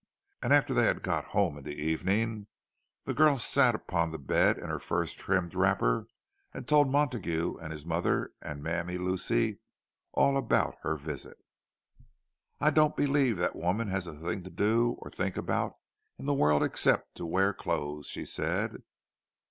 And 0.41 0.51
after 0.51 0.73
they 0.73 0.85
had 0.85 1.03
got 1.03 1.25
home 1.25 1.59
in 1.59 1.63
the 1.63 1.75
evening, 1.79 2.47
the 3.05 3.13
girl 3.13 3.37
sat 3.37 3.75
upon 3.75 4.11
the 4.11 4.17
bed 4.17 4.57
in 4.57 4.67
her 4.67 4.79
fur 4.79 5.05
trimmed 5.05 5.53
wrapper, 5.53 6.07
and 6.55 6.67
told 6.67 6.89
Montague 6.89 7.57
and 7.57 7.71
his 7.71 7.85
mother 7.85 8.31
and 8.41 8.63
Mammy 8.63 8.97
Lucy 8.97 9.59
all 10.13 10.37
about 10.37 10.79
her 10.81 10.97
visit. 10.97 11.37
"I 12.59 12.71
don't 12.71 12.97
believe 12.97 13.37
that 13.37 13.55
woman 13.55 13.89
has 13.89 14.07
a 14.07 14.13
thing 14.15 14.41
to 14.43 14.49
do 14.49 14.95
or 14.97 15.11
to 15.11 15.15
think 15.15 15.37
about 15.37 15.75
in 16.17 16.25
the 16.25 16.33
world 16.33 16.63
except 16.63 17.13
to 17.17 17.25
wear 17.27 17.53
clothes!" 17.53 18.07
she 18.07 18.25
said. 18.25 18.81